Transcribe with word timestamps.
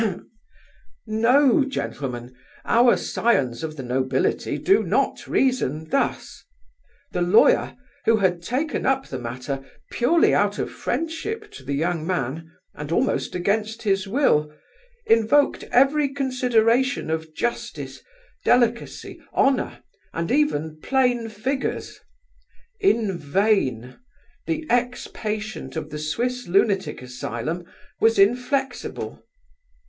"No, 1.05 1.63
gentlemen, 1.63 2.35
our 2.65 2.97
scions 2.97 3.61
of 3.63 3.77
the 3.77 3.83
nobility 3.83 4.57
do 4.57 4.81
not 4.81 5.27
reason 5.27 5.89
thus. 5.89 6.43
The 7.11 7.21
lawyer, 7.21 7.77
who 8.05 8.17
had 8.17 8.41
taken 8.41 8.87
up 8.87 9.05
the 9.09 9.19
matter 9.19 9.63
purely 9.91 10.33
out 10.33 10.57
of 10.57 10.71
friendship 10.71 11.51
to 11.51 11.63
the 11.63 11.75
young 11.75 12.07
man, 12.07 12.51
and 12.73 12.91
almost 12.91 13.35
against 13.35 13.83
his 13.83 14.07
will, 14.07 14.51
invoked 15.05 15.65
every 15.65 16.09
consideration 16.11 17.11
of 17.11 17.35
justice, 17.35 18.01
delicacy, 18.43 19.21
honour, 19.35 19.83
and 20.13 20.31
even 20.31 20.79
plain 20.81 21.29
figures; 21.29 21.99
in 22.79 23.19
vain, 23.19 23.99
the 24.47 24.65
ex 24.67 25.07
patient 25.13 25.75
of 25.75 25.91
the 25.91 25.99
Swiss 25.99 26.47
lunatic 26.47 27.03
asylum 27.03 27.67
was 27.99 28.17
inflexible. 28.17 29.23